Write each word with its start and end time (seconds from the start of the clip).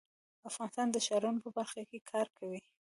افغانستان 0.49 0.87
د 0.91 0.97
ښارونو 1.05 1.39
په 1.45 1.49
برخه 1.57 1.81
کې 1.89 1.99
کار 2.11 2.27
کوي. 2.37 2.59